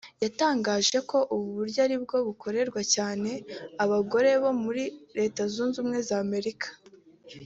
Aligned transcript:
yatangaje 0.23 0.97
ko 1.09 1.17
ubu 1.33 1.47
buryo 1.57 1.79
aribwo 1.85 2.15
bukorerwa 2.27 2.81
cyane 2.93 3.31
abagore 3.83 4.29
bo 4.43 4.51
muri 4.63 4.83
Leta 5.17 5.41
Zunze 5.53 5.75
Ubumwe 5.77 5.99
za 6.09 6.17
Amerika 6.25 6.67